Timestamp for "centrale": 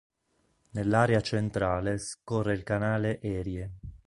1.21-1.99